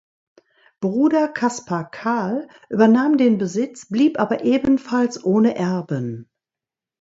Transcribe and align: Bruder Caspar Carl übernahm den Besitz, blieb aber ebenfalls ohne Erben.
Bruder 0.79 1.27
Caspar 1.27 1.89
Carl 1.91 2.47
übernahm 2.71 3.17
den 3.19 3.37
Besitz, 3.37 3.87
blieb 3.87 4.19
aber 4.19 4.43
ebenfalls 4.43 5.23
ohne 5.23 5.53
Erben. 5.55 6.27